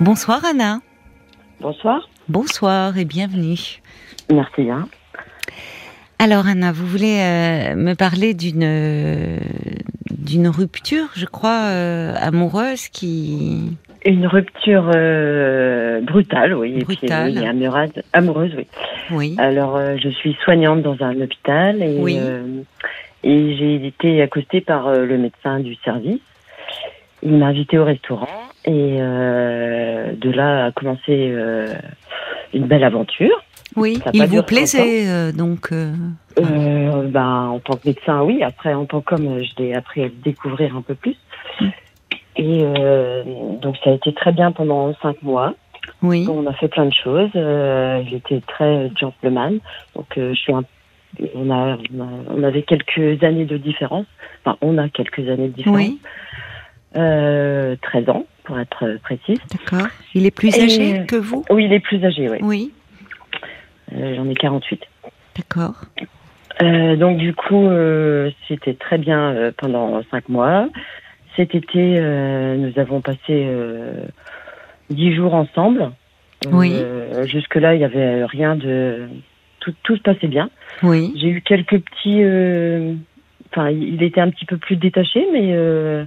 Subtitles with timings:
[0.00, 0.80] Bonsoir Anna.
[1.60, 2.08] Bonsoir.
[2.28, 3.80] Bonsoir et bienvenue.
[4.32, 4.70] Merci.
[4.70, 4.88] Hein.
[6.20, 9.40] Alors Anna, vous voulez euh, me parler d'une
[10.10, 13.76] d'une rupture, je crois, euh, amoureuse qui...
[14.04, 16.78] Une rupture euh, brutale, oui.
[16.84, 17.30] Brutale.
[17.30, 18.66] Et puis, amoureuse, amoureuse, oui.
[19.10, 19.34] Oui.
[19.38, 22.18] Alors, je suis soignante dans un hôpital et, Oui.
[23.24, 26.20] et j'ai été accostée par le médecin du service.
[27.22, 28.28] Il m'a invité au restaurant
[28.68, 31.66] et euh, de là a commencé euh,
[32.54, 33.42] une belle aventure.
[33.76, 35.92] Oui, il vous plaisait euh, donc euh,
[36.36, 38.42] ben, en tant que médecin, oui.
[38.42, 41.16] Après, en tant qu'homme, je l'ai appris à le découvrir un peu plus.
[42.36, 42.62] Et
[43.62, 45.54] donc, ça a été très bien pendant cinq mois.
[46.02, 46.26] oui.
[46.30, 47.30] On a fait plein de choses.
[47.36, 49.58] Euh, J'étais très gentleman.
[49.96, 50.62] Donc, je suis un...
[51.34, 54.06] on, a, on, a- on avait quelques années de différence.
[54.44, 55.78] Enfin, on a quelques années de différence.
[55.78, 55.98] Oui,
[56.96, 59.38] Euh, 13 ans, pour être précise.
[59.52, 59.88] d'accord.
[60.14, 61.44] Il est plus Et- âgé que vous?
[61.50, 62.38] Oui, il est plus âgé, oui.
[62.40, 62.72] Oui,
[63.94, 64.82] Euh, J'en ai 48.
[65.36, 65.74] d'accord.
[66.62, 70.68] Euh, donc du coup, euh, c'était très bien euh, pendant cinq mois.
[71.36, 74.04] Cet été, euh, nous avons passé euh,
[74.90, 75.92] dix jours ensemble.
[76.50, 76.70] Oui.
[76.72, 79.08] Euh, Jusque-là, il n'y avait rien de...
[79.60, 80.48] Tout, tout se passait bien.
[80.82, 82.22] Oui, J'ai eu quelques petits...
[82.22, 82.94] euh,
[83.50, 86.04] Enfin, il était un petit peu plus détaché, mais euh,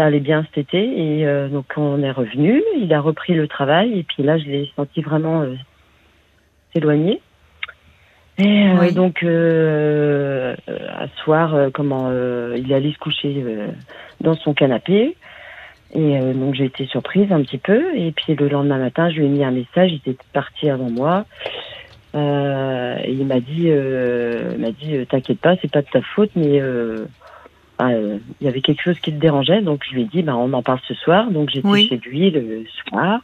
[0.00, 0.78] ça allait bien cet été.
[0.78, 3.98] Et euh, donc, on est revenu, il a repris le travail.
[3.98, 5.54] Et puis là, je l'ai senti vraiment euh,
[6.72, 7.20] s'éloigner.
[8.38, 8.94] Et euh, Oui.
[8.94, 12.10] donc, à soir, euh, comment
[12.56, 13.44] il allait se coucher
[14.22, 15.16] dans son canapé.
[15.92, 17.94] Et donc, j'ai été surprise un petit peu.
[17.94, 19.92] Et puis, le lendemain matin, je lui ai mis un message.
[19.92, 21.26] Il était parti avant moi.
[22.14, 23.68] Et il m'a dit,
[24.58, 26.62] m'a dit, t'inquiète pas, c'est pas de ta faute, mais
[27.80, 30.22] ah, euh, il y avait quelque chose qui le dérangeait, donc je lui ai dit,
[30.22, 31.30] bah, on en parle ce soir.
[31.30, 31.88] Donc j'étais Oui.
[31.88, 33.20] chez lui le soir.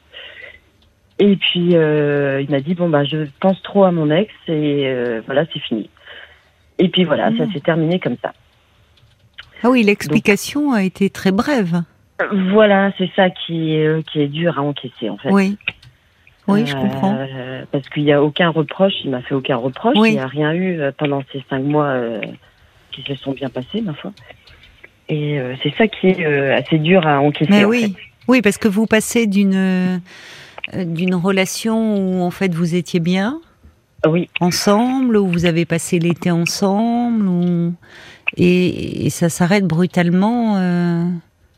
[1.18, 4.86] Et puis euh, il m'a dit, bon bah je pense trop à mon ex et
[4.86, 5.88] euh, voilà, c'est fini.
[6.78, 7.52] Et puis voilà, ça Mm.
[7.52, 8.32] s'est terminé comme ça.
[9.62, 11.82] Ah oui, l'explication a été très brève.
[12.52, 15.30] Voilà, c'est ça qui est, qui est dur à encaisser en fait.
[15.30, 15.56] Oui,
[16.48, 17.16] oui, je Euh, comprends.
[17.72, 19.96] Parce qu'il n'y a aucun reproche, il m'a fait aucun reproche.
[19.98, 20.10] Oui.
[20.10, 22.20] Il n'y a rien eu pendant ces cinq mois euh,
[22.92, 24.12] qui se sont bien passés, ma foi.
[25.08, 27.50] Et euh, c'est ça qui est euh, assez dur à encaisser.
[27.50, 27.92] Mais en oui, fait.
[28.28, 29.98] oui, parce que vous passez d'une euh,
[30.84, 33.40] d'une relation où en fait vous étiez bien
[34.06, 37.72] Oui, ensemble, où vous avez passé l'été ensemble, où-
[38.36, 41.04] et, et ça s'arrête brutalement, euh,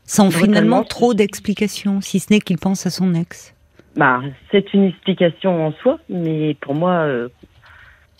[0.05, 3.55] sans Brutalement, finalement trop d'explications, si ce n'est qu'il pense à son ex.
[3.95, 4.21] bah,
[4.51, 7.29] c'est une explication en soi, mais pour moi, euh,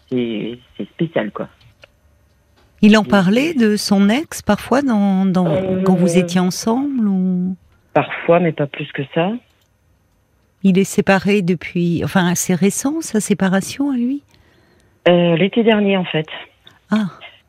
[0.10, 1.48] c'est c'est spécial, quoi.
[2.82, 7.56] Il en parlait de son ex parfois dans, dans- Euh, quand vous étiez ensemble ou?
[7.94, 9.32] Parfois, mais pas plus que ça.
[10.64, 14.24] il est séparé depuis, enfin assez récent sa séparation à lui?
[15.08, 16.26] Euh, L'été dernier, en fait.
[16.92, 17.06] Ah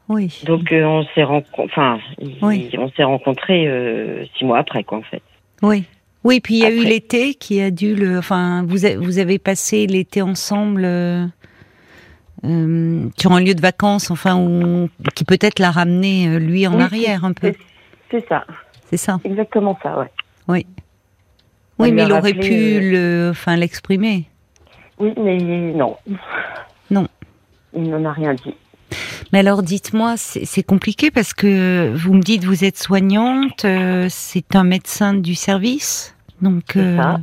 [0.08, 0.40] oui.
[0.46, 2.70] Donc, euh, on s'est rencontrés, enfin, il- Oui.
[2.78, 3.66] on s'est rencontrés
[4.36, 5.22] six mois après, quoi, en fait.
[5.62, 5.84] Oui.
[6.22, 8.18] Oui, puis il y a eu l'été qui a dû le.
[8.18, 10.82] Enfin, vous, a- vous avez passé l'été ensemble
[12.44, 16.74] euh, sur un lieu de vacances, enfin, où, qui peut-être l'a ramené euh, lui en
[16.76, 17.52] Oui, arrière un peu.
[18.10, 18.44] C'est ça,
[18.88, 19.18] C'est ça.
[19.24, 20.10] exactement ça, ouais.
[20.48, 20.66] Oui.
[21.78, 24.26] On Oui, mais il aurait pu euh, le, enfin, l'exprimer.
[24.98, 25.38] Oui, mais
[25.74, 25.96] non.
[26.90, 27.06] Non.
[27.74, 28.54] Il n'en a rien dit.
[29.32, 34.56] Mais alors, dites-moi, c'est compliqué parce que vous me dites vous êtes soignante, euh, c'est
[34.56, 37.20] un médecin du service, donc euh, ça.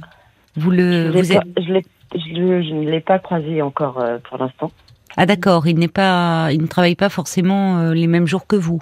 [0.56, 1.54] vous Je, le, l'ai vous êtes.
[1.54, 1.74] pas- je,
[2.16, 2.20] je
[2.64, 4.72] je ne l'ai pas croisé encore euh, pour l'instant.
[5.18, 8.56] Ah d'accord, il n'est pas, il ne travaille pas forcément euh, les mêmes jours que
[8.56, 8.80] vous.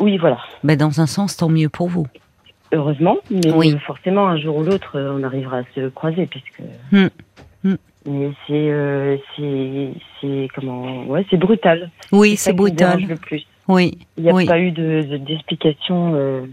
[0.00, 0.38] Oui, voilà.
[0.64, 2.06] Ben, dans un sens, tant mieux pour vous.
[2.72, 3.76] Heureusement, mais Oui.
[3.86, 6.60] forcément, un jour ou l'autre, euh, on arrivera à se croiser, puisque.
[6.92, 7.08] Hmm.
[7.62, 7.76] Hmm.
[8.06, 11.90] Mais c'est, euh, c'est, comment Ouais, c'est brutal.
[12.12, 13.02] Oui, c'est brutal.
[13.06, 13.46] le plus.
[13.68, 14.46] Oui, Il n'y a oui.
[14.46, 16.12] pas eu de, de- d'explication.
[16.14, 16.46] euh,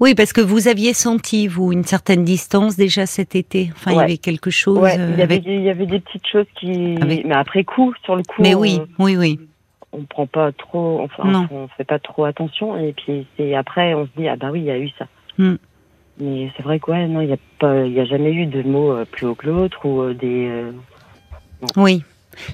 [0.00, 3.70] Oui, parce que vous aviez senti, vous, une certaine distance déjà cet été.
[3.72, 5.46] Enfin, il y avait quelque chose Ouais, euh, il y avait, avec...
[5.46, 6.96] il y avait des petites choses qui.
[7.00, 8.40] Avec- Mais après coup, sur le coup.
[8.40, 9.40] Mais oui, euh, oui, oui.
[9.92, 11.48] on prend pas trop, enfin, Non.
[11.50, 12.76] on fait pas trop attention.
[12.78, 15.06] Et puis c'est après, on se dit ah bah oui, il y a eu ça.
[15.36, 15.56] Hmm.
[16.20, 18.46] Mais c'est vrai que ouais, non, il y a pas, il y a jamais eu
[18.46, 20.48] de mots euh, plus haut que l'autre ou des.
[21.76, 22.02] Oui.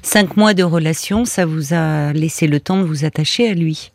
[0.02, 3.90] Cinq mois de relation, ça vous a laissé le temps de vous attacher à lui?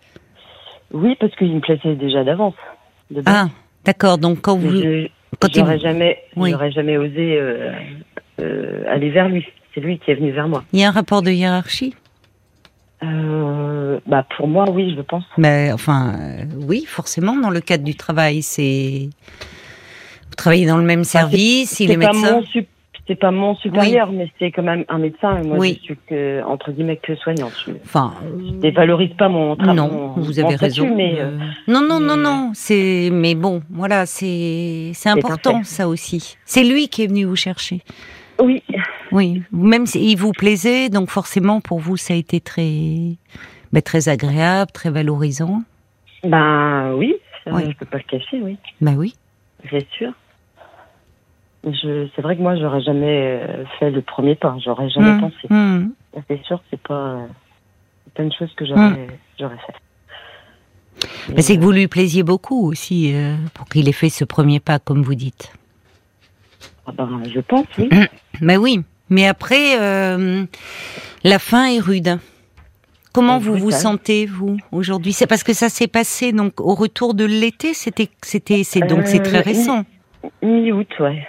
[0.91, 2.53] Oui, parce qu'il me plaisait déjà d'avance.
[3.25, 3.47] Ah,
[3.85, 4.17] d'accord.
[4.17, 5.07] Donc quand vous, je-
[5.39, 6.51] quand j'aurais jamais, Oui.
[6.51, 7.71] j'aurais jamais osé euh,
[8.41, 9.45] euh, aller vers lui.
[9.73, 10.63] C'est lui qui est venu vers moi.
[10.73, 11.93] il y a un rapport de hiérarchie?
[13.03, 15.23] Euh, bah pour moi, oui, je pense.
[15.37, 19.09] Mais enfin, euh, oui, forcément, dans le cadre du travail, c'est
[20.35, 22.41] travaillez dans le même service, il est, médecin?
[23.09, 25.41] C'est pas mon supérieur, mais c'est quand même un médecin.
[25.41, 27.53] Et moi, je suis que, entre guillemets que soignante.
[27.65, 29.75] Je, enfin, je dévalorise pas mon travail.
[29.75, 30.95] Non, vous avez raison.
[30.95, 31.35] mais, euh,
[31.67, 32.51] non, non, non, non.
[32.53, 36.37] C'est, mais bon, voilà, c'est, c'est important ça aussi.
[36.45, 37.81] C'est lui qui est venu vous chercher.
[38.39, 38.61] Oui.
[39.11, 39.41] Oui.
[39.51, 43.17] Même s'il vous plaisait, donc forcément pour vous ça a été très,
[43.73, 45.63] ben, très agréable, très valorisant.
[46.23, 47.15] Ben oui,
[47.47, 47.63] oui.
[47.71, 48.57] je peux pas le cacher, oui.
[48.81, 49.15] Ben oui.
[49.71, 50.13] C'est sûr.
[51.63, 54.55] C'est vrai que moi, j'aurais jamais euh, fait le premier pas.
[54.63, 55.21] J'aurais jamais mmh.
[55.21, 55.47] pensé.
[55.49, 55.91] Mmh.
[56.27, 57.19] C'est sûr, c'est pas,
[58.15, 59.07] pas une chose que j'aurais mmh.
[59.39, 59.75] j'aurais fait.
[61.35, 64.59] Mais c'est que vous lui plaisiez beaucoup aussi euh, pour qu'il ait fait ce premier
[64.59, 65.53] pas, comme vous dites.
[66.85, 67.89] Ah ben, je pense, oui.
[68.41, 68.81] Mais oui.
[69.09, 70.45] Mais après, euh,
[71.23, 72.19] la fin est rude.
[73.11, 75.13] Comment vous vous sentez vous aujourd'hui?
[75.13, 77.73] C'est parce que ça s'est passé donc au retour de l'été.
[77.73, 79.83] C'était, c'était, c'est donc c'est très récent.
[80.41, 81.27] Mi-août, ouais.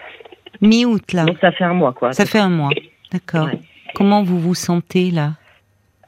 [0.61, 1.25] Mi-août, là.
[1.25, 2.12] Donc ça fait un mois, quoi.
[2.12, 2.71] Ça fait un mois,
[3.12, 3.49] d'accord.
[3.95, 5.33] Comment vous vous sentez, là?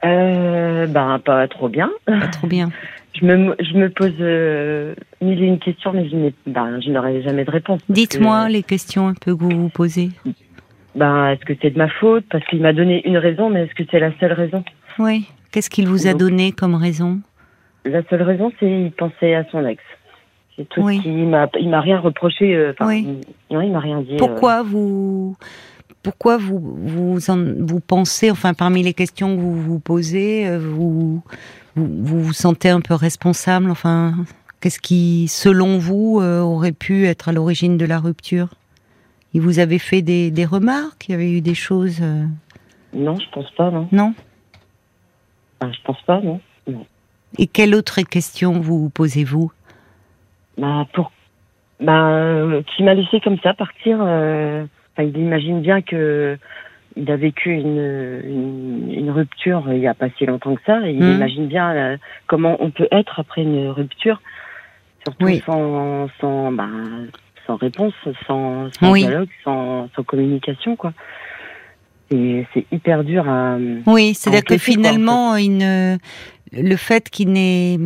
[0.04, 1.90] Euh, Ben, pas trop bien.
[2.06, 2.70] Pas trop bien.
[3.14, 6.16] je, me, je me pose euh, mille et une questions, mais je,
[6.46, 7.80] ben, je n'aurai jamais de réponse.
[7.88, 10.10] Dites-moi les questions un peu que vous vous posez.
[10.94, 12.24] Ben, est-ce que c'est de ma faute?
[12.30, 14.62] Parce qu'il m'a donné une raison, mais est-ce que c'est la seule raison?
[14.98, 15.26] Oui.
[15.50, 17.20] Qu'est-ce qu'il vous a donné comme raison?
[17.84, 19.82] La seule raison, c'est qu'il pensait à son ex.
[20.62, 21.00] C'est tout oui.
[21.04, 22.54] il m'a, il m'a rien reproché.
[22.54, 23.18] Euh, oui.
[23.50, 24.16] Il, non, il m'a rien dit.
[24.16, 24.62] Pourquoi euh.
[24.62, 25.36] vous,
[26.02, 31.22] pourquoi vous, vous, vous pensez, enfin, parmi les questions que vous vous posez, euh, vous,
[31.74, 34.14] vous, vous sentez un peu responsable, enfin,
[34.60, 38.48] qu'est-ce qui, selon vous, aurait pu être à l'origine de la rupture?
[39.34, 41.08] Il vous avait fait des, des remarques?
[41.08, 42.00] Il y avait eu des choses
[42.92, 43.88] Non, je pense pas, non.
[43.90, 44.14] Non?
[45.60, 46.40] Ben, je pense pas, non.
[46.68, 46.86] non.
[47.38, 49.50] Et quelle autre question vous posez-vous?
[50.58, 51.12] Bah, pour,
[51.80, 53.98] bah, qui m'a laissé comme ça partir.
[54.00, 54.64] Euh,
[54.98, 56.38] il imagine bien que
[56.96, 60.86] il a vécu une, une, rupture il n'y a pas si longtemps que ça.
[60.86, 61.14] Et il mmh.
[61.14, 61.96] imagine bien euh,
[62.26, 64.20] comment on peut être après une rupture,
[65.04, 66.68] surtout sans, sans, bah,
[67.46, 67.94] sans réponse,
[68.26, 70.92] sans, sans dialogue, sans, sans communication, quoi.
[72.10, 73.56] C'est hyper dur à.
[73.86, 75.98] Oui, c'est-à-dire que finalement, une,
[76.52, 77.78] le fait qu'il n'ait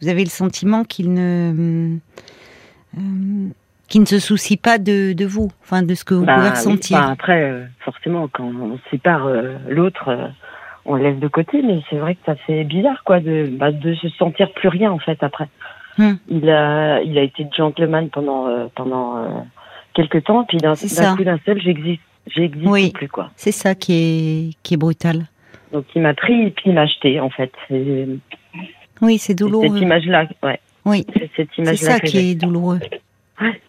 [0.00, 1.96] vous avez le sentiment qu'il ne
[2.96, 3.48] euh,
[3.94, 6.98] ne se soucie pas de, de, vous, enfin de ce que vous bah pouvez ressentir?
[6.98, 10.32] après, euh, forcément, quand on sépare euh, l'autre,
[10.84, 13.72] on le laisse de côté, mais c'est vrai que ça fait bizarre, quoi, de bah,
[13.72, 15.48] de se sentir plus rien en fait après.
[15.98, 16.18] Hum.
[16.28, 19.46] Il a il a été gentleman pendant pendant
[19.94, 23.30] quelques temps, puis d'un coup d'un seul, j'existe j'existe oui, plus quoi.
[23.36, 25.26] C'est ça qui est qui est brutal.
[25.72, 27.52] Donc il m'a pris et puis il m'a acheté en fait.
[29.02, 29.68] Oui, c'est douloureux.
[29.74, 30.60] Cette image-là, ouais.
[30.84, 31.06] Oui.
[31.36, 32.80] C'est ça qui est douloureux.
[33.40, 33.60] Ouais.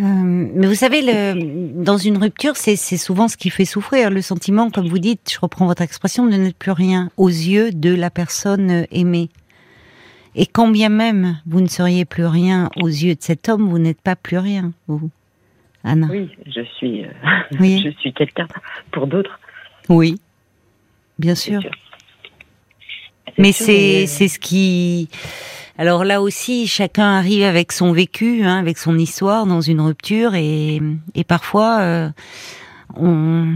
[0.00, 4.10] Euh, mais vous savez, le, dans une rupture, c'est souvent ce qui fait souffrir.
[4.10, 7.70] Le sentiment, comme vous dites, je reprends votre expression, de n'être plus rien aux yeux
[7.70, 9.28] de la personne aimée.
[10.34, 13.78] Et quand bien même vous ne seriez plus rien aux yeux de cet homme, vous
[13.78, 15.10] n'êtes pas plus rien, vous,
[15.84, 16.08] Anna.
[16.10, 17.08] Oui, je suis, euh,
[17.60, 17.80] oui.
[17.84, 18.48] je suis quelqu'un
[18.90, 19.38] pour d'autres.
[19.88, 20.16] Oui,
[21.20, 21.60] bien sûr.
[21.60, 21.70] sûr.
[23.38, 25.08] Mais c'est c'est ce qui.
[25.76, 30.34] Alors là aussi, chacun arrive avec son vécu, hein, avec son histoire dans une rupture,
[30.34, 30.80] et,
[31.14, 32.08] et parfois euh,
[32.96, 33.48] on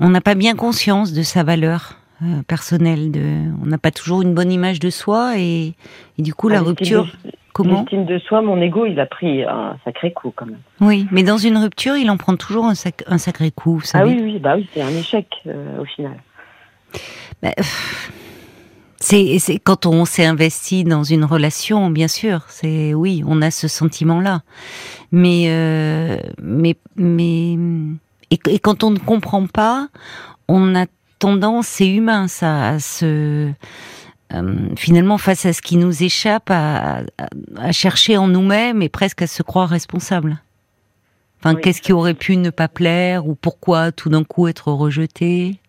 [0.00, 3.10] on n'a pas bien conscience de sa valeur euh, personnelle.
[3.10, 3.20] De,
[3.62, 5.74] on n'a pas toujours une bonne image de soi, et,
[6.18, 7.08] et du coup la rupture.
[7.52, 10.58] Comment L'estime de soi, mon ego, il a pris un sacré coup quand même.
[10.80, 13.76] Oui, mais dans une rupture, il en prend toujours un, sac, un sacré coup.
[13.76, 14.10] Vous ah savez.
[14.10, 16.16] Ah oui, oui, bah oui, c'est un échec euh, au final.
[17.40, 17.52] Bah,
[19.04, 22.46] c'est quand on s'est investi dans une relation, bien sûr.
[22.48, 24.42] C'est oui, on a ce sentiment-là.
[25.12, 27.58] Mais euh, mais mais
[28.30, 29.88] et, quand on ne comprend pas,
[30.48, 30.86] on a
[31.18, 33.50] tendance, c'est humain, ça, à se
[34.32, 37.02] euh, finalement face à ce qui nous échappe, à,
[37.56, 40.40] à, chercher en nous-mêmes et presque à se croire responsable.
[41.40, 45.60] Enfin, qu'est-ce qui aurait pu ne pas plaire ou pourquoi tout d'un coup être rejeté?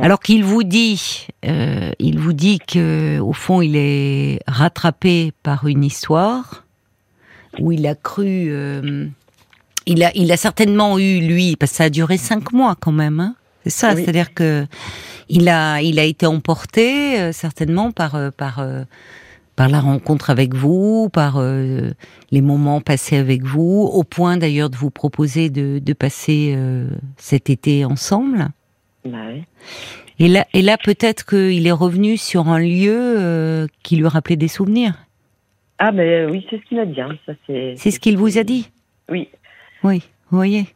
[0.00, 5.66] Alors qu'il vous dit, euh, il vous dit que au fond il est rattrapé par
[5.66, 6.64] une histoire
[7.58, 9.06] où il a cru, euh,
[9.86, 12.92] il a, il a certainement eu lui, parce que ça a duré cinq mois quand
[12.92, 13.20] même.
[13.20, 13.34] Hein
[13.64, 14.66] c'est ça, c'est-à-dire que
[15.28, 18.84] il a, il a été emporté euh, certainement par, euh, par, euh,
[19.56, 24.76] par la rencontre avec vous, par les moments passés avec vous, au point d'ailleurs de
[24.76, 26.58] vous proposer de, de passer
[27.18, 28.48] cet été ensemble.
[29.04, 29.18] Bah
[30.18, 34.36] et là, et là peut-être qu'il est revenu sur un lieu euh, qui lui rappelait
[34.36, 34.94] des souvenirs.
[35.78, 37.00] Ah, ben oui, c'est ce qu'il a dit.
[37.00, 37.16] Hein.
[37.26, 38.70] Ça, c'est, C'est ce qu'il vous a dit
[39.10, 39.28] Oui.
[39.82, 40.66] Oui, vous voyez.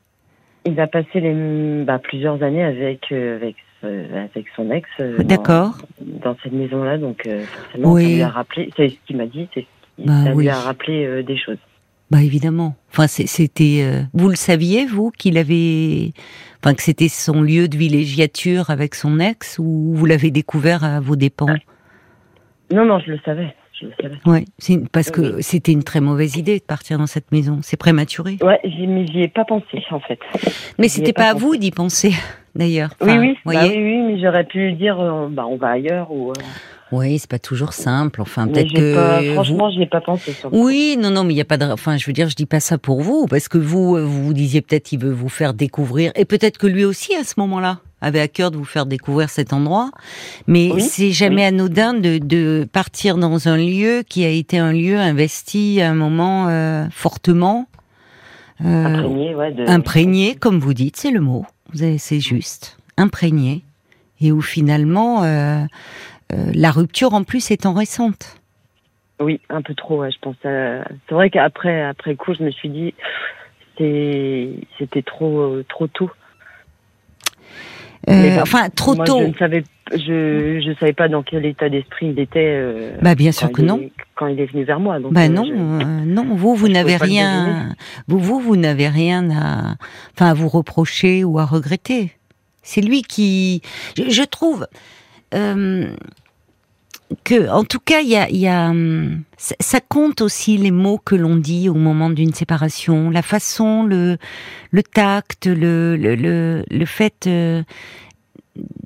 [0.64, 3.54] Il a passé les, bah, plusieurs années avec, euh, avec,
[3.84, 4.88] euh, avec son ex.
[4.98, 5.78] euh, dans- D'accord.
[6.00, 8.02] Dans, cette maison-là, donc euh, forcément, Oui.
[8.02, 8.70] ça lui a rappelé.
[8.76, 9.46] C'est ce qu'il m'a dit.
[9.54, 9.66] C'est,
[9.98, 10.44] Bah ça oui.
[10.44, 11.58] lui a rappelé euh, des choses.
[12.10, 12.76] Bah évidemment.
[12.92, 13.80] Enfin, c'était.
[13.82, 16.12] euh, vous le saviez vous qu'il avait,
[16.62, 21.00] enfin que c'était son lieu de villégiature avec son ex ou vous l'avez découvert à
[21.00, 21.54] vos dépens?
[22.72, 23.54] Non, non, je le savais.
[23.80, 24.14] Je le savais.
[24.24, 27.58] Oui, c'est parce que c'était une très mauvaise idée de partir dans cette maison.
[27.62, 28.38] C'est prématuré.
[28.40, 30.18] Ouais, j'y, mais j'y ai pas pensé en fait.
[30.78, 32.12] Mais c'était pas pas à vous d'y penser,
[32.54, 32.90] d'ailleurs.
[33.02, 35.70] oui, Enfin, oui, vous bah oui, oui, mais j'aurais pu dire, euh, bah on va
[35.70, 36.30] ailleurs ou.
[36.30, 36.34] euh,
[36.92, 38.22] Oui, c'est pas toujours simple.
[38.22, 40.32] Enfin, peut-être que pas, vous- franchement, j'y ai pas pensé.
[40.32, 40.52] Sur.
[40.54, 41.64] Oui, non, non, mais il y a pas de.
[41.66, 44.24] Enfin, je veux dire, je dis pas ça pour vous, parce que vous, euh, vous
[44.26, 47.34] vous disiez peut-être qu'il veut vous faire découvrir, et peut-être que lui aussi à ce
[47.38, 49.90] moment-là avait à cœur de vous faire découvrir cet endroit.
[50.46, 54.72] Mais Oui, c'est jamais anodin de, de partir dans un lieu qui a été un
[54.72, 57.66] lieu investi à un moment euh, fortement
[58.64, 59.52] euh, Imprégné, ouais.
[59.52, 59.66] De...
[59.66, 61.44] imprégné, comme vous dites, c'est le mot.
[61.98, 63.64] C'est juste imprégné,
[64.20, 65.64] et où finalement euh,
[66.32, 68.36] la rupture en plus étant récente.
[69.20, 70.00] Oui, un peu trop.
[70.02, 70.36] Ouais, je pense.
[70.44, 72.94] à- C'est vrai qu'après, après coup, je me suis dit,
[73.78, 76.10] c'était trop, euh, trop tôt.
[78.08, 79.18] Euh, enfin, trop Moi, tôt.
[79.20, 82.38] Je ne savais, je, je savais pas dans quel état d'esprit il était.
[82.56, 83.78] euh, Bah bien quand sûr que il non.
[83.78, 85.00] est- Quand il est venu vers moi.
[85.00, 87.74] Donc, Bah euh, non, je- euh, non, vous vous n'avez rien,
[88.06, 89.74] vous vous vous n'avez rien à,
[90.14, 92.12] enfin à vous reprocher ou à regretter.
[92.62, 93.60] C'est lui qui,
[93.96, 94.66] je, je trouve
[95.34, 95.94] euh,
[97.24, 98.72] que, en tout cas, il y a, il y a,
[99.36, 104.16] ça, compte aussi les mots que l'on dit au moment d'une séparation, la façon, le,
[104.70, 107.26] le tact, le, le, le, le fait.
[107.26, 107.62] euh,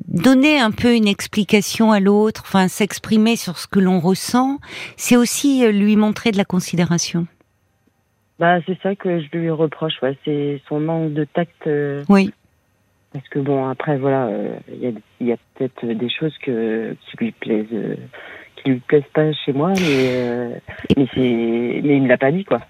[0.09, 4.59] donner un peu une explication à l'autre, enfin s'exprimer sur ce que l'on ressent,
[4.97, 7.27] c'est aussi euh, lui montrer de la considération.
[8.41, 9.93] Bah, c'est ça que je lui reproche.
[10.03, 11.67] Ouais, c'est son manque de tact.
[11.67, 12.33] euh, Oui.
[13.13, 17.33] Parce que bon, après, voilà, euh, il y a, peut-être des choses que, qui lui
[17.33, 17.97] plaisent, euh,
[18.57, 20.51] qui lui plaisent pas chez moi, mais, euh,
[20.97, 22.61] mais il me l'a pas dit, quoi.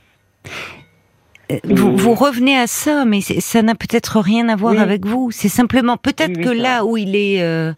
[1.64, 4.78] Vous, vous revenez à ça, mais ça n'a peut-être rien à voir Oui.
[4.78, 5.30] avec vous.
[5.32, 7.72] C'est simplement peut-être Oui, que là où il est, euh,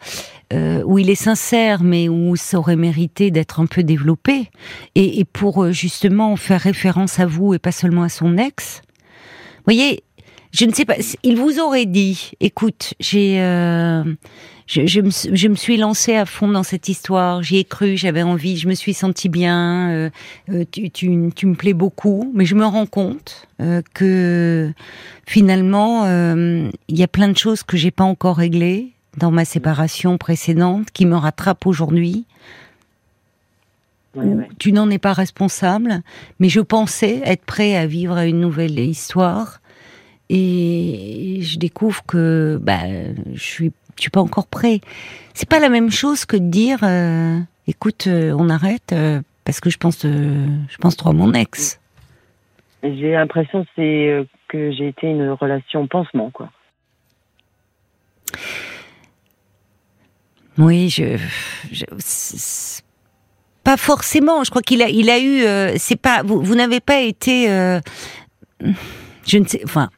[0.52, 4.50] euh, où il est sincère, mais où ça aurait mérité d'être un peu développé,
[4.94, 8.82] et, et pour justement faire référence à vous et pas seulement à son ex.
[9.56, 10.02] Vous voyez,
[10.52, 10.96] je ne sais pas.
[11.22, 14.04] Il vous aurait dit, écoute, j'ai, euh,
[14.66, 17.42] je, je, me, je me suis lancée à fond dans cette histoire.
[17.42, 19.90] J'y ai cru, j'avais envie, je me suis sentie bien.
[19.90, 20.10] euh,
[20.50, 24.70] euh, tu, tu, tu me plais beaucoup, mais je me rends compte euh, que
[25.26, 29.44] finalement, euh, il y a plein de choses que j'ai pas encore réglées dans ma
[29.46, 32.24] séparation précédente qui me rattrapent aujourd'hui.
[34.14, 34.48] Ouais, où ouais.
[34.58, 36.02] Tu n'en es pas responsable,
[36.38, 39.61] mais je pensais être prêt à vivre une nouvelle histoire.
[40.34, 42.78] Et je découvre que bah,
[43.34, 44.80] je suis, je suis pas encore prêt.
[45.34, 49.60] C'est pas la même chose que de dire, euh, écoute, euh, on arrête euh, parce
[49.60, 51.78] que je pense, je pense trop à mon ex.
[52.82, 56.50] J'ai l'impression que c'est que j'ai été une relation pansement, quoi.
[60.56, 61.18] Oui, je,
[61.70, 62.80] je-
[63.64, 64.44] pas forcément.
[64.44, 65.76] Je crois qu'il a, il a eu.
[65.78, 66.22] c'est pas.
[66.22, 67.46] Vous, vous n'avez pas été.
[69.26, 69.60] je ne sais.
[69.64, 69.90] Enfin.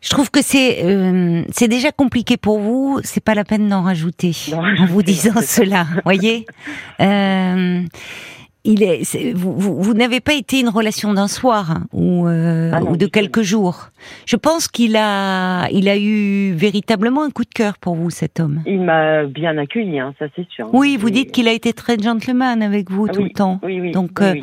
[0.00, 3.00] Je trouve que c'est euh, c'est déjà compliqué pour vous.
[3.02, 5.86] C'est pas la peine d'en rajouter en vous disant cela.
[6.04, 6.46] Voyez.
[7.00, 7.82] Euh,
[8.64, 9.32] il est.
[9.34, 12.92] vous vous, vous n'avez pas été une relation d'un soir hein, ou euh, Ah non,
[12.92, 13.88] ou de quelques jours.
[14.26, 18.38] Je pense qu'il a il a eu véritablement un coup de cœur pour vous cet
[18.38, 18.62] homme.
[18.66, 20.68] Il m'a bien accueilli, hein, ça c'est sûr.
[20.72, 23.58] Oui, vous dites qu'il a été très gentleman avec vous Ah tout oui, le temps.
[23.64, 23.90] Oui, oui.
[23.90, 24.34] Donc, euh.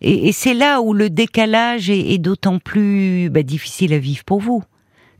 [0.00, 4.24] Et, et c'est là où le décalage est, est d'autant plus bah, difficile à vivre
[4.24, 4.62] pour vous.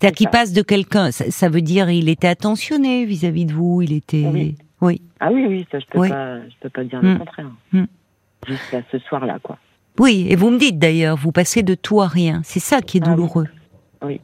[0.04, 3.52] C'est-à-dire C'est qu'il passe de quelqu'un, ça, ça veut dire il était attentionné vis-à-vis de
[3.52, 4.26] vous, il était...
[4.32, 4.56] Oui.
[4.80, 5.02] oui.
[5.20, 6.08] Ah oui, oui, ça je peux Oui.
[6.10, 7.12] pas, je peux pas dire Mm.
[7.12, 7.50] le contraire.
[7.72, 7.84] Mm.
[8.46, 9.58] Jusqu'à ce soir-là, quoi.
[9.98, 12.42] Oui, et vous me dites d'ailleurs, vous passez de tout à rien.
[12.44, 13.14] C'est ça qui est Ah oui.
[13.16, 13.46] douloureux.
[14.04, 14.20] Oui.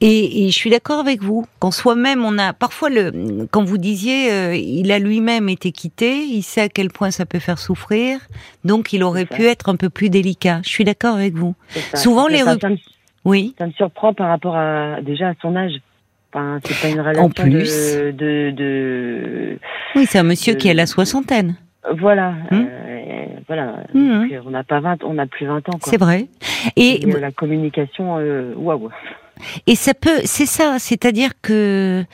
[0.00, 1.44] Et, et je suis d'accord avec vous.
[1.58, 6.22] Qu'en soi-même, on a parfois le, quand vous disiez, euh, il a lui-même été quitté,
[6.24, 8.20] il sait à quel point ça peut faire souffrir,
[8.64, 10.60] donc il aurait pu être un peu plus délicat.
[10.64, 11.54] Je suis d'accord avec vous.
[11.94, 12.42] Souvent, les
[13.26, 13.54] Oui.
[13.58, 15.72] ça me surprend par rapport à déjà à son âge.
[16.32, 17.96] Enfin, c'est pas une relation plus.
[17.96, 19.58] de, de, de
[19.94, 21.56] Oui, c'est un monsieur Euh, qui a la soixantaine.
[21.98, 22.66] voilà, Hmm.
[22.66, 23.76] euh, voilà.
[23.94, 24.28] Hmm.
[24.32, 25.78] Euh, on n'a pas 20, on n'a plus 20 ans.
[25.82, 26.26] C'est vrai.
[26.76, 28.16] Et, Et, euh, la communication,
[28.56, 28.90] waouh.
[29.66, 32.04] et ça peut, c'est ça, c'est-à-dire que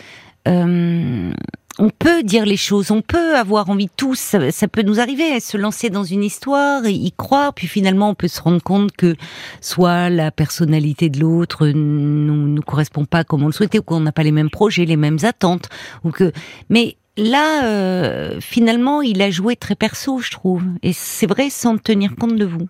[0.48, 1.32] euh,
[1.78, 5.56] on peut dire les choses, on peut avoir envie tous, ça, peut nous arriver, se
[5.56, 9.16] lancer dans une histoire, y croire, puis finalement on peut se rendre compte que
[9.60, 14.00] soit la personnalité de l'autre ne nous, correspond pas comme on le souhaitait, ou qu'on
[14.00, 15.68] n'a pas les mêmes projets, les mêmes attentes,
[16.04, 16.32] ou que.
[16.68, 21.78] Mais là, euh, finalement, il a joué très perso, je trouve, et c'est vrai sans
[21.78, 22.68] tenir compte de vous.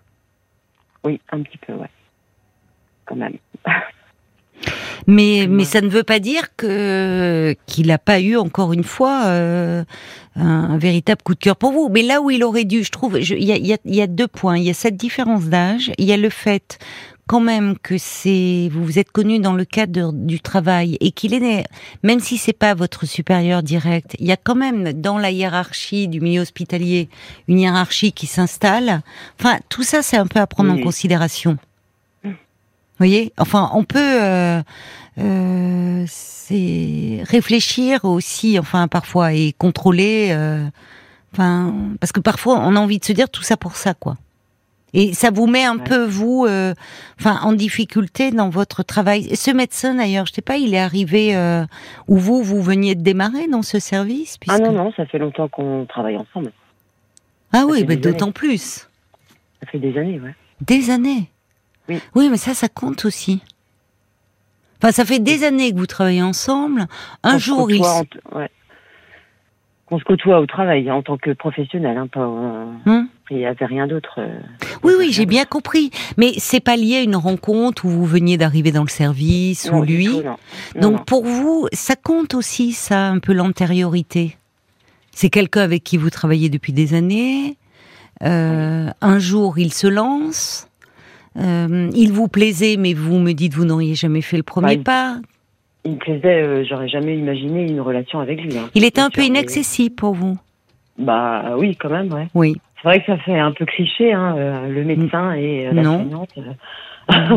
[1.03, 1.89] Oui, un petit peu, ouais,
[3.05, 3.37] quand même.
[5.07, 9.23] Mais, mais ça ne veut pas dire que qu'il n'a pas eu encore une fois
[9.25, 9.83] euh,
[10.35, 11.89] un, véritable coup de cœur pour vous.
[11.89, 14.07] Mais là où il aurait dû, je trouve, il y a, y, a, y a,
[14.07, 14.57] deux points.
[14.57, 15.91] Il y a cette différence d'âge.
[15.97, 16.79] Il y a le fait
[17.27, 21.33] quand même que c'est vous vous êtes connu dans le cadre du travail et qu'il
[21.33, 21.63] est
[22.03, 26.07] même si c'est pas votre supérieur direct, il y a quand même dans la hiérarchie
[26.07, 27.09] du milieu hospitalier
[27.47, 29.01] une hiérarchie qui s'installe.
[29.39, 31.57] Enfin, tout ça c'est un peu à prendre en considération
[32.97, 34.61] voyez Enfin, on peut euh,
[35.19, 36.05] euh,
[36.49, 40.29] réfléchir aussi, enfin, parfois, et contrôler.
[40.31, 40.65] Euh,
[41.33, 44.15] enfin, parce que parfois, on a envie de se dire tout ça pour ça, quoi.
[44.95, 46.75] Et ça vous met un peu, vous, euh,
[47.19, 49.35] enfin, en difficulté dans votre travail.
[49.35, 51.65] Ce médecin, d'ailleurs, je sais pas, il est arrivé euh,
[52.07, 55.47] où vous, vous veniez de démarrer dans ce service Ah non, non, ça fait longtemps
[55.47, 56.51] qu'on travaille ensemble.
[57.51, 58.87] Ah oui, mais d'autant plus.
[59.59, 60.35] Ça fait des années, ouais.
[60.61, 61.29] Des années
[61.89, 62.29] oui.
[62.29, 63.41] mais ça, ça compte aussi.
[64.81, 66.87] Enfin, ça fait des années que vous travaillez ensemble.
[67.23, 67.81] Un jour, il.
[69.91, 72.25] On se côtoie au travail en tant que professionnel, hein, pas.
[72.25, 74.19] Hum il n'y avait rien d'autre.
[74.19, 74.39] Euh,
[74.83, 75.91] oui, oui, j'ai bien compris.
[76.17, 79.81] Mais c'est pas lié à une rencontre où vous veniez d'arriver dans le service ou
[79.81, 80.09] lui.
[80.79, 84.37] Donc pour vous, ça compte aussi, ça, un peu l'antériorité.
[85.11, 87.57] C'est quelqu'un avec qui vous travaillez depuis des années.
[88.23, 90.67] Euh, un jour, il se lance.
[91.37, 94.83] Euh, il vous plaisait, mais vous me dites vous n'auriez jamais fait le premier bah,
[94.83, 95.15] pas.
[95.85, 98.57] Il me plaisait, euh, j'aurais jamais imaginé une relation avec lui.
[98.57, 98.69] Hein.
[98.75, 100.37] Il était un peu inaccessible pour vous.
[100.97, 102.27] Bah oui, quand même, ouais.
[102.35, 102.55] Oui.
[102.81, 106.07] C'est vrai que ça fait un peu cliché, hein, euh, le médecin et la non.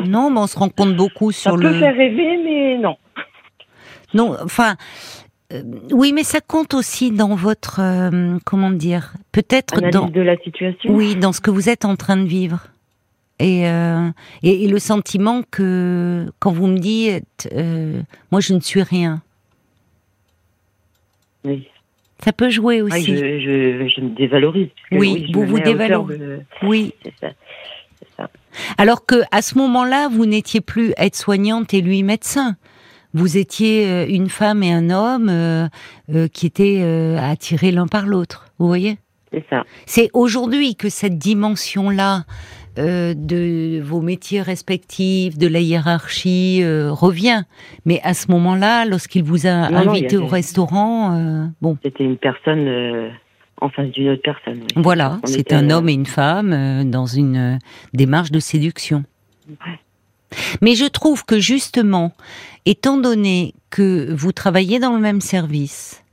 [0.07, 1.62] non, mais on se rend compte beaucoup sur le.
[1.62, 2.97] Ça peut faire rêver, mais non.
[4.15, 4.76] Non, enfin.
[5.91, 7.80] oui, mais ça compte aussi dans votre,
[8.45, 10.93] comment dire, peut-être dans de la situation.
[10.93, 12.69] Oui, dans ce que vous êtes en train de vivre.
[13.43, 14.11] Euh,
[14.43, 18.01] et, et, le sentiment que quand vous me dites euh,
[18.33, 19.21] moi je ne suis rien.
[21.45, 21.69] Oui.
[22.25, 23.05] Ça peut jouer aussi.
[23.05, 26.95] je, je, je, me dévalorise oui, vous vous dévalorisez oui.
[27.05, 27.33] C'est ça,
[28.17, 28.31] ça,
[28.79, 32.57] alors que à ce moment-là vous n'étiez plus aide-soignante et lui médecin.
[33.13, 35.69] Vous étiez euh, une femme et un homme euh,
[36.33, 36.83] qui étaient
[37.19, 38.47] attirés l'un par l'autre.
[38.59, 38.97] Vous voyez?
[39.31, 39.65] C'est ça.
[39.85, 42.25] C'est aujourd'hui que cette dimension là
[42.78, 47.43] euh, de vos métiers respectifs, de la hiérarchie euh, revient.
[47.86, 51.78] Mais à ce moment-là, lorsqu'il vous a invité au restaurant, euh, bon.
[51.82, 53.10] C'était une personne
[53.60, 54.60] en face d'une autre personne.
[54.76, 57.58] Voilà, c'est un homme et une femme dans une
[57.95, 59.04] démarche de séduction.
[60.60, 62.12] Mais je trouve que justement,
[62.67, 66.04] étant donné que vous travaillez dans le même service,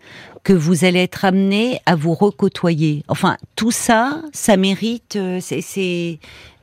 [0.44, 3.04] que vous allez être amené à vous recôtoyer.
[3.08, 6.20] Enfin, tout ça, ça mérite, euh, c'est,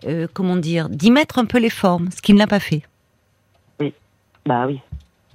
[0.07, 2.83] euh, comment dire, d'y mettre un peu les formes, ce qu'il n'a pas fait.
[3.81, 3.95] Oui,
[4.47, 4.81] bah oui.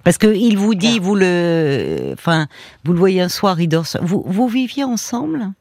[0.03, 2.45] Parce que il vous dit, vous le, enfin,
[2.83, 3.85] vous le voyez un soir, il dort.
[4.01, 5.51] Vous, vous viviez ensemble?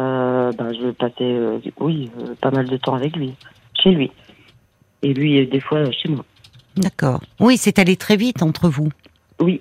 [0.00, 3.34] Euh, ben, je passais, oui, pas mal de temps avec lui,
[3.74, 4.10] chez lui,
[5.02, 6.24] et lui des fois chez moi.
[6.76, 7.20] D'accord.
[7.38, 8.88] Oui, c'est allé très vite entre vous.
[9.40, 9.60] Oui,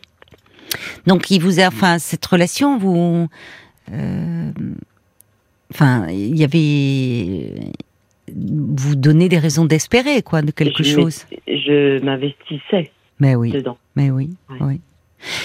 [1.05, 3.27] donc, il vous a, enfin, cette relation, vous,
[3.91, 4.51] euh,
[5.71, 7.71] enfin, il y avait,
[8.35, 11.25] vous donnez des raisons d'espérer, quoi, de quelque chose.
[11.47, 12.91] Je m'investissais.
[13.19, 13.51] Mais oui.
[13.51, 13.77] Dedans.
[13.95, 14.29] Mais oui,
[14.61, 14.81] oui.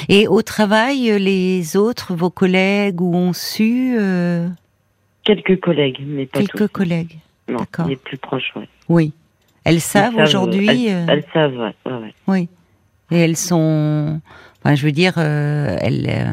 [0.09, 4.49] Et au travail, les autres, vos collègues, ou ont su euh,
[5.23, 7.19] Quelques collègues, mais pas Quelques collègues.
[7.47, 7.87] D'accord.
[7.87, 8.65] Les plus proches, oui.
[8.89, 9.13] Oui.
[9.65, 10.87] Elles savent aujourd'hui.
[10.87, 12.15] Elles, elles, savent, ouais, ouais.
[12.27, 12.49] Oui.
[13.11, 14.21] Et elles sont
[14.75, 16.31] je veux dire, euh, elles, euh,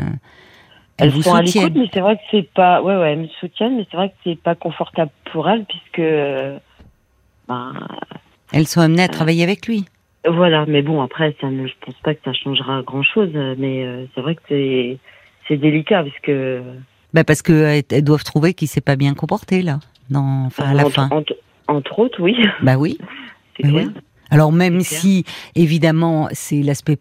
[0.98, 1.74] elles, vous sont soutiennent.
[1.76, 4.16] mais c'est vrai que c'est pas, ouais, ouais, elles me soutiennent, mais c'est vrai que
[4.24, 6.02] c'est pas confortable pour elles puisque,
[7.48, 7.74] ben,
[8.52, 9.86] elles sont amenées à travailler avec lui.
[10.28, 13.86] Voilà, mais bon, après, ça ne, je pense pas que ça changera grand chose, mais
[13.86, 14.98] euh, c'est vrai que c'est,
[15.48, 16.62] c'est délicat parce que.
[17.14, 20.74] Bah parce que elles doivent trouver qu'il s'est pas bien comporté là, non, enfin à
[20.74, 21.10] la fin.
[21.68, 22.36] Entre, autres, oui.
[22.62, 22.98] Bah oui.
[23.58, 23.88] c'est clair.
[24.30, 26.98] Alors même si, évidemment, c'est l'aspect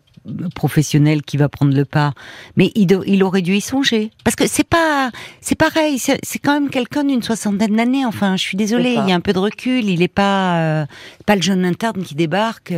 [0.54, 2.12] professionnel qui va prendre le pas,
[2.56, 4.10] mais il, il aurait dû y songer.
[4.24, 5.10] Parce que c'est pas,
[5.40, 8.06] c'est pareil, c'est quand même quelqu'un d'une soixantaine d'années.
[8.06, 9.84] Enfin, je suis désolée, il y a un peu de recul.
[9.84, 10.86] Il est pas, euh,
[11.26, 12.72] pas le jeune interne qui débarque.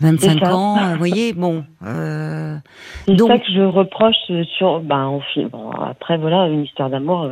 [0.00, 1.64] 25 euh, ans, vous voyez, bon.
[1.84, 2.56] Euh,
[3.06, 3.28] c'est donc...
[3.28, 4.16] ça que je reproche
[4.56, 7.28] sur, ben, bon, après voilà, une histoire d'amour,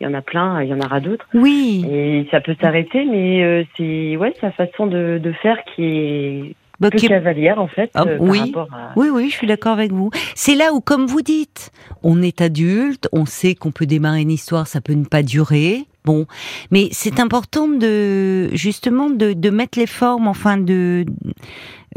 [0.00, 1.26] il y en a plein, il y en aura d'autres.
[1.34, 1.86] Oui.
[1.88, 6.90] Et ça peut s'arrêter, mais c'est ouais sa façon de, de faire qui est bah,
[6.90, 7.90] cavalière en fait.
[7.94, 8.54] Ah, euh, oui,
[8.96, 10.10] oui, oui, je suis d'accord avec vous.
[10.34, 11.70] C'est là où, comme vous dites,
[12.02, 15.84] on est adulte, on sait qu'on peut démarrer une histoire, ça peut ne pas durer.
[16.06, 16.26] Bon,
[16.70, 21.04] mais c'est important de justement de, de, mettre les formes, enfin de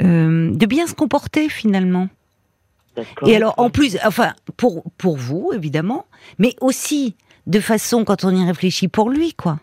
[0.02, 2.10] euh, de bien se comporter finalement.
[3.26, 6.06] Et alors, en plus, enfin, pour pour vous évidemment,
[6.38, 7.16] mais aussi
[7.48, 9.60] de façon quand on y réfléchit pour lui, quoi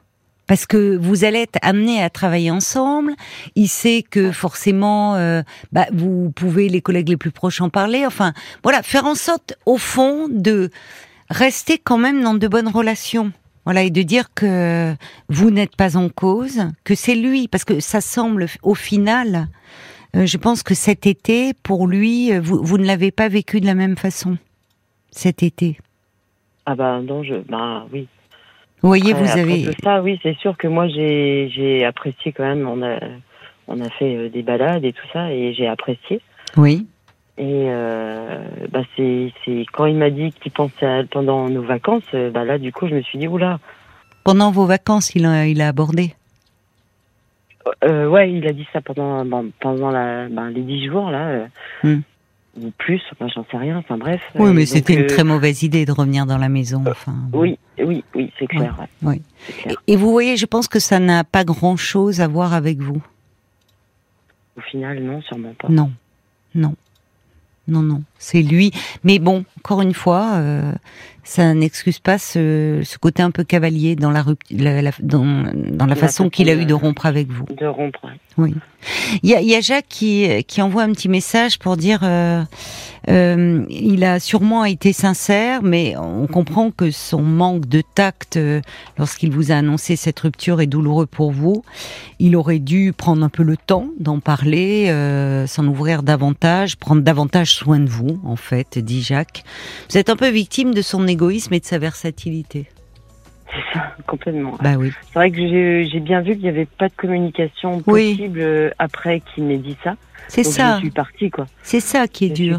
[0.50, 3.14] parce que vous allez être amenés à travailler ensemble.
[3.54, 8.04] Il sait que forcément, euh, bah, vous pouvez les collègues les plus proches en parler.
[8.04, 8.32] Enfin,
[8.64, 10.70] voilà, faire en sorte, au fond, de
[11.28, 13.30] rester quand même dans de bonnes relations.
[13.64, 14.92] Voilà, et de dire que
[15.28, 19.46] vous n'êtes pas en cause, que c'est lui, parce que ça semble, au final,
[20.16, 23.66] euh, je pense que cet été, pour lui, euh, vous, ne l'avez pas vécu de
[23.66, 24.36] la même façon,
[25.12, 25.78] cet été.
[26.66, 28.08] Ah bah non, je, bah oui,
[28.82, 29.68] vous voyez, vous avez.
[29.82, 32.66] ça, oui, c'est sûr que moi j'ai j'ai apprécié quand même.
[32.66, 32.98] On a
[33.68, 36.20] on a fait euh, des balades et tout ça et j'ai apprécié.
[36.56, 36.86] Oui.
[37.38, 42.02] Et euh, bah c'est c'est quand il m'a dit qu'il pensait à pendant nos vacances,
[42.14, 43.58] euh, bah là du coup je me suis dit oula.
[44.24, 46.14] Pendant vos vacances, il a il a abordé?
[47.84, 49.24] Euh, ouais, il a dit ça pendant
[49.60, 51.46] pendant la ben, les dix jours là.
[51.82, 52.00] Hmm
[52.62, 54.20] ou plus, enfin j'en sais rien, enfin bref.
[54.34, 56.84] Oui, mais c'était une euh, très mauvaise idée de revenir dans la maison.
[56.86, 58.76] Enfin, oui, oui, oui, c'est clair.
[59.02, 59.22] Oui.
[59.86, 63.02] Et, vous voyez, je pense que ça n'a pas grand-chose à voir avec vous.
[64.56, 65.68] Au final, non, sûrement pas.
[65.68, 65.90] Non,
[66.54, 66.74] non
[67.70, 68.70] non, non, c'est lui.
[69.02, 70.72] Mais bon, encore une fois, euh,
[71.24, 74.24] ça n'excuse pas ce, côté un peu cavalier dans la,
[75.00, 77.46] dans, la façon qu'il a eu de rompre avec vous.
[77.56, 78.06] De rompre.
[78.36, 78.54] Oui.
[79.22, 82.42] Il y a, Jacques qui, qui envoie un petit message pour dire euh,
[83.08, 88.60] euh, il a sûrement été sincère, mais on comprend que son manque de tact euh,
[88.98, 91.62] lorsqu'il vous a annoncé cette rupture est douloureux pour vous.
[92.18, 97.02] Il aurait dû prendre un peu le temps d'en parler, euh, s'en ouvrir davantage, prendre
[97.02, 99.44] davantage soin de vous, en fait, dit Jacques.
[99.90, 102.68] Vous êtes un peu victime de son égoïsme et de sa versatilité.
[103.50, 104.56] C'est ça, complètement.
[104.60, 104.92] Bah oui.
[105.06, 109.44] C'est vrai que j'ai bien vu qu'il n'y avait pas de communication possible après qu'il
[109.44, 109.96] m'ait dit ça.
[110.30, 110.76] C'est ça.
[110.76, 111.46] Je suis partie, quoi.
[111.62, 112.58] C'est ça qui est dur.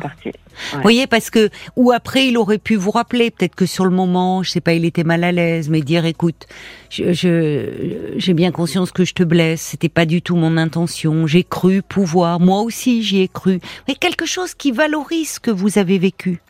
[0.73, 3.91] Vous voyez, parce que, ou après, il aurait pu vous rappeler, peut-être que sur le
[3.91, 6.47] moment, je sais pas, il était mal à l'aise, mais dire, écoute,
[6.89, 11.43] je, j'ai bien conscience que je te blesse, c'était pas du tout mon intention, j'ai
[11.43, 13.59] cru pouvoir, moi aussi j'y ai cru.
[13.87, 16.41] Mais quelque chose qui valorise ce que vous avez vécu.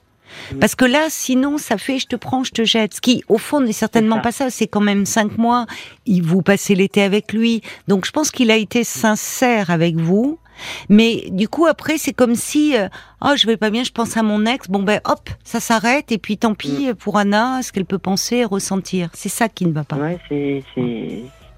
[0.59, 2.95] Parce que là, sinon, ça fait je te prends, je te jette.
[2.95, 4.49] Ce qui, au fond, n'est certainement pas ça.
[4.49, 5.65] C'est quand même cinq mois.
[6.05, 7.61] Il vous passez l'été avec lui.
[7.89, 10.39] Donc, je pense qu'il a été sincère avec vous.
[10.89, 12.87] Mais du coup, après, c'est comme si, euh,
[13.23, 14.69] oh, je vais pas bien, je pense à mon ex.
[14.69, 16.11] Bon ben, hop, ça s'arrête.
[16.11, 16.95] Et puis, tant pis mm.
[16.95, 19.09] pour Anna, ce qu'elle peut penser, ressentir.
[19.13, 19.97] C'est ça qui ne va pas.
[19.97, 20.63] Ouais, c'est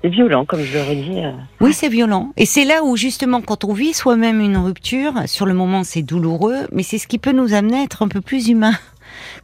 [0.03, 1.19] c'est violent, comme je l'aurais dit.
[1.19, 1.31] Euh.
[1.61, 2.33] Oui, c'est violent.
[2.35, 6.01] Et c'est là où, justement, quand on vit soi-même une rupture, sur le moment, c'est
[6.01, 8.73] douloureux, mais c'est ce qui peut nous amener à être un peu plus humain.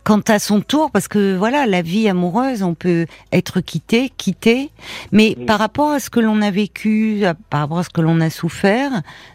[0.03, 4.69] Quant à son tour, parce que voilà, la vie amoureuse, on peut être quitté, quitté,
[5.11, 8.19] mais par rapport à ce que l'on a vécu, par rapport à ce que l'on
[8.21, 8.91] a souffert,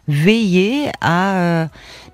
[0.09, 1.67] veiller à euh,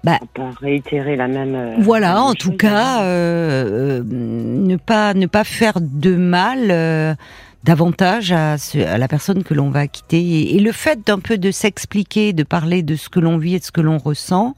[0.04, 1.54] bah, pas réitérer la même.
[1.54, 7.16] Euh, voilà, en tout cas, euh, ne pas ne pas faire de mal
[7.64, 10.54] davantage à, à, la personne que l'on va quitter.
[10.54, 13.58] Et, le fait d'un peu de s'expliquer, de parler de ce que l'on vit et
[13.58, 14.56] de ce que l'on ressent,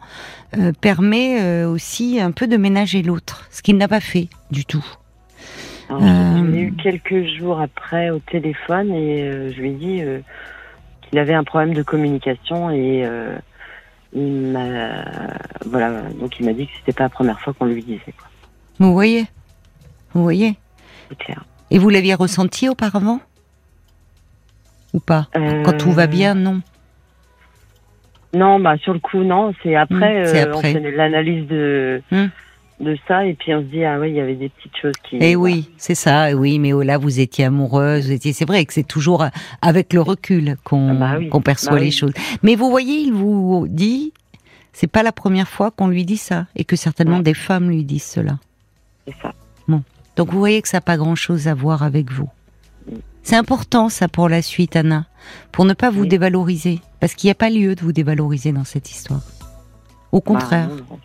[0.57, 4.65] euh, permet euh, aussi un peu de ménager l'autre, ce qu'il n'a pas fait du
[4.65, 4.85] tout.
[5.91, 5.99] Euh...
[5.99, 10.03] Je eu quelques jours après au téléphone et euh, je lui ai dit
[11.03, 13.07] qu'il avait un problème de communication et
[14.15, 15.05] il m'a
[15.65, 18.29] voilà donc il m'a dit que c'était pas la première fois qu'on lui disait quoi.
[18.79, 19.27] Vous voyez,
[20.15, 20.57] vous voyez?
[21.09, 21.45] C'est clair.
[21.73, 23.19] Et vous l'aviez ressenti auparavant
[24.93, 25.29] Ou pas
[25.65, 26.61] Quand tout va bien, non
[28.35, 29.55] Non, bah sur le coup, non.
[29.63, 32.27] C'est après, euh, on fait l'analyse de, hmm.
[32.81, 34.93] de ça et puis on se dit, ah oui, il y avait des petites choses
[35.03, 35.17] qui...
[35.23, 38.35] Eh oui, c'est ça, oui, mais oh là, vous étiez amoureuse, étiez...
[38.35, 39.25] c'est vrai que c'est toujours
[39.63, 42.13] avec le recul qu'on ah bah perçoit bah les choses.
[42.43, 44.13] Mais vous voyez, il vous dit,
[44.75, 47.85] c'est pas la première fois qu'on lui dit ça, et que certainement des femmes lui
[47.85, 48.39] disent cela.
[49.07, 49.33] C'est ça.
[50.17, 52.29] Donc vous voyez que ça n'a pas grand-chose à voir avec vous.
[53.23, 55.07] C'est important ça pour la suite, Anna,
[55.53, 56.09] pour ne pas vous Oui.
[56.09, 59.21] dévaloriser, parce qu'il n'y a pas lieu de vous dévaloriser dans cette histoire.
[60.11, 60.69] Au contraire.
[60.69, 60.99] Bah, non, non.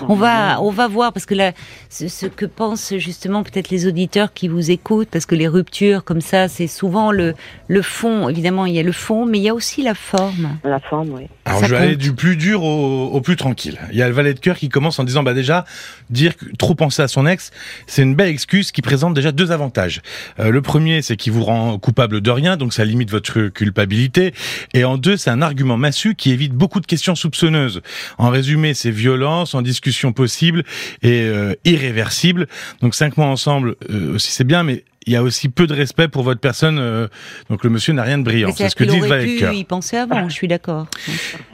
[0.00, 0.04] Ah.
[0.08, 0.66] On va, non.
[0.66, 1.52] on va voir parce que là,
[1.90, 6.04] ce, ce que pensent justement peut-être les auditeurs qui vous écoutent, parce que les ruptures
[6.04, 7.34] comme ça, c'est souvent le
[7.66, 8.28] le fond.
[8.28, 10.58] Évidemment, il y a le fond, mais il y a aussi la forme.
[10.64, 11.26] La forme, oui.
[11.44, 11.98] Alors Ça je vais aller compte.
[12.02, 13.78] du plus dur au, au plus tranquille.
[13.92, 15.64] Il y a le valet de cœur qui commence en disant bah déjà
[16.10, 17.50] dire trop penser à son ex,
[17.86, 20.02] c'est une belle excuse qui présente déjà deux avantages.
[20.40, 24.34] Euh, le premier, c'est qu'il vous rend coupable de rien, donc ça limite votre culpabilité.
[24.74, 27.80] Et en deux, c'est un argument massu qui évite beaucoup de questions soupçonneuses.
[28.18, 30.64] En résumé, c'est violence, en discussion possible
[31.02, 32.48] et euh, irréversible.
[32.80, 35.72] Donc cinq mois ensemble euh, aussi c'est bien, mais il y a aussi peu de
[35.72, 36.78] respect pour votre personne.
[36.78, 37.08] euh,
[37.48, 38.52] donc le monsieur n'a rien de brillant.
[38.54, 39.52] C'est ce que dit cœur.
[39.54, 40.28] y penser avant.
[40.28, 40.86] Je suis d'accord.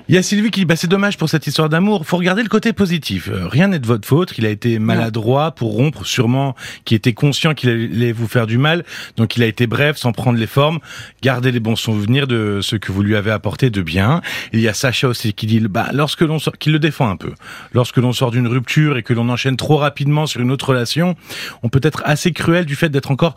[0.09, 2.05] Il y a Sylvie qui dit bah, c'est dommage pour cette histoire d'amour.
[2.05, 3.29] Faut regarder le côté positif.
[3.29, 4.35] Euh, rien n'est de votre faute.
[4.39, 8.59] Il a été maladroit pour rompre, sûrement, qui était conscient qu'il allait vous faire du
[8.59, 8.85] mal.
[9.17, 10.81] Donc il a été bref, sans prendre les formes.
[11.23, 14.21] Gardez les bons souvenirs de ce que vous lui avez apporté de bien.
[14.53, 17.17] Il y a Sacha aussi qui dit bah lorsque l'on sort, qui le défend un
[17.17, 17.33] peu.
[17.73, 21.15] Lorsque l'on sort d'une rupture et que l'on enchaîne trop rapidement sur une autre relation,
[21.63, 23.37] on peut être assez cruel du fait d'être encore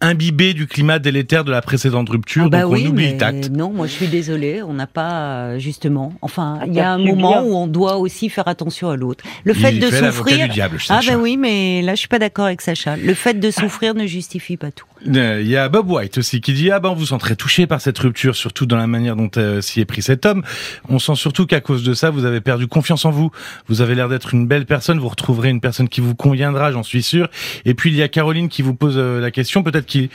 [0.00, 2.44] imbibé du climat délétère de la précédente rupture.
[2.46, 3.50] Ah bah donc oui, on oublie le tact.
[3.50, 5.10] non, moi je suis désolée, on n'a pas
[5.50, 6.12] euh, justement.
[6.22, 7.42] Enfin, Ah, il y a un moment bien.
[7.42, 9.24] où on doit aussi faire attention à l'autre.
[9.44, 10.46] Le fait Il de fait souffrir.
[10.48, 12.96] du diable, Ah ben oui, mais là je suis pas d'accord avec Sacha.
[12.96, 14.86] Le fait de souffrir ne justifie pas tout.
[15.14, 17.66] Euh, Il y a Bob White aussi qui dit ah ben vous sent très touché
[17.66, 20.42] par cette rupture, surtout dans la manière dont euh, s'y est pris cet homme.
[20.88, 23.30] On sent surtout qu'à cause de ça vous avez perdu confiance en vous.
[23.68, 24.98] Vous avez l'air d'être une belle personne.
[24.98, 27.28] Vous retrouverez une personne qui vous conviendra, j'en suis sûr.
[27.64, 30.08] Et puis il y a Caroline qui vous pose euh, la question peut-être qu'il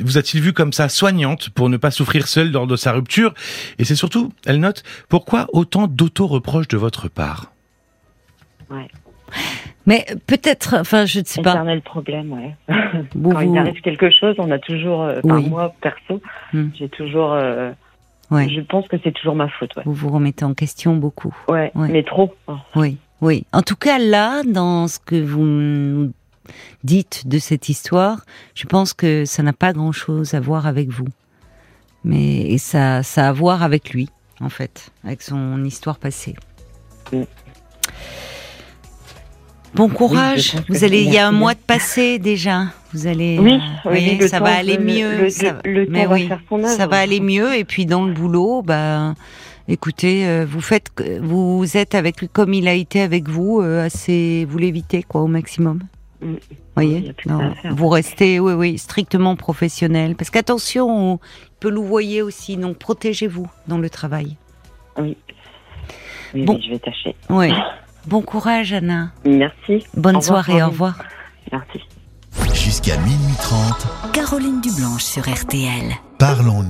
[0.00, 3.32] vous a-t-il vu comme ça soignante pour ne pas souffrir seule lors de sa rupture?
[3.78, 7.52] Et c'est surtout, elle note, pourquoi autant d'auto-reproches de votre part?
[8.70, 8.88] Ouais.
[9.86, 11.50] Mais peut-être, enfin je ne sais pas.
[11.52, 12.56] Éternel problème, ouais.
[13.14, 15.48] Vous, Quand il vous- arrive quelque chose, on a toujours, euh, Oui.
[15.48, 16.20] moi perso,
[16.52, 16.68] Hmm.
[16.74, 17.70] j'ai toujours, euh,
[18.30, 18.48] Ouais.
[18.48, 19.82] je pense que c'est toujours ma faute, ouais.
[19.84, 21.34] vous vous remettez en question beaucoup.
[21.48, 21.88] Ouais, Ouais.
[21.90, 22.34] mais trop.
[22.46, 22.54] Oh.
[22.76, 23.44] Oui, oui.
[23.52, 26.10] En tout cas, là, dans ce que vous
[26.82, 31.06] dites de cette histoire, je pense que ça n'a pas grand-chose à voir avec vous.
[32.04, 34.08] Mais et ça, ça a à voir avec lui,
[34.40, 36.34] en fait, avec son histoire passée.
[37.12, 37.22] Mm.
[39.74, 40.54] Bon courage.
[40.68, 42.66] vous allez, il y a un mois de passé déjà.
[42.92, 43.58] Vous allez, Oui, euh,
[43.90, 45.18] oui, voyez, ça va aller le- mieux.
[45.22, 46.68] le- ça, le- mais va oui, faire son œuvre.
[46.76, 47.56] ça va aller mieux.
[47.56, 49.14] Et puis dans le boulot, bah,
[49.66, 53.84] écoutez, euh, vous faites, vous êtes avec lui comme il a été avec vous, euh,
[53.84, 55.80] assez, vous l'évitez quoi au maximum.
[56.74, 60.16] Voyez, Non, vous restez, oui, oui, strictement professionnel.
[60.16, 61.18] Parce qu'attention, on
[61.60, 62.56] peut louvoyer aussi.
[62.56, 64.36] Donc protégez-vous dans le travail.
[64.98, 65.16] Oui.
[66.34, 66.54] Oui, Bon.
[66.54, 67.14] oui, je vais tâcher.
[67.30, 67.52] Oui.
[68.06, 69.12] Bon courage, Anna.
[69.24, 69.86] Merci.
[69.96, 70.62] Bonne Au revoir, soirée.
[70.62, 70.98] Au revoir.
[71.50, 71.80] Merci.
[72.52, 75.84] Jusqu'à minuit 30, Caroline Dublanche sur RTL.
[76.18, 76.68] parlons-nous.